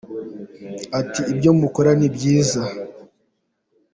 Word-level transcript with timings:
Ati 0.99 1.21
“Ibyo 1.31 1.51
mukora 1.59 1.91
ni 1.99 2.09
byiza. 2.15 2.61